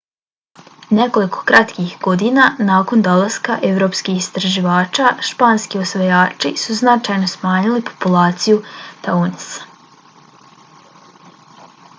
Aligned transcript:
nekoliko 0.99 1.41
kratkih 1.49 1.91
godina 2.07 2.45
nakon 2.69 3.03
dolaska 3.07 3.57
evropskih 3.69 4.21
istraživača 4.23 5.11
španski 5.29 5.83
osvajači 5.85 6.53
su 6.65 6.79
značajno 6.81 7.31
smanjili 7.35 7.85
populaciju 7.93 8.59
tainosa 9.07 11.49